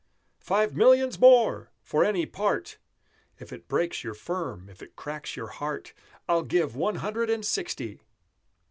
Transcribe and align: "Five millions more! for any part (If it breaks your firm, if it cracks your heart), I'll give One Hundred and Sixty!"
"Five 0.39 0.75
millions 0.75 1.19
more! 1.19 1.69
for 1.83 2.03
any 2.03 2.25
part 2.25 2.79
(If 3.37 3.53
it 3.53 3.67
breaks 3.67 4.03
your 4.03 4.15
firm, 4.15 4.67
if 4.67 4.81
it 4.81 4.95
cracks 4.95 5.35
your 5.35 5.49
heart), 5.49 5.93
I'll 6.27 6.41
give 6.41 6.75
One 6.75 6.95
Hundred 6.95 7.29
and 7.29 7.45
Sixty!" 7.45 7.99